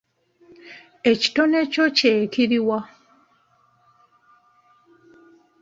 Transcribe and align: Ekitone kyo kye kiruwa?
Ekitone 1.11 1.57
kyo 1.71 1.85
kye 1.97 2.13
kiruwa? 2.31 2.79